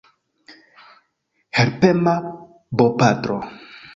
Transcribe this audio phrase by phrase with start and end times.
[1.57, 2.13] Helpema
[2.77, 3.37] bopatro.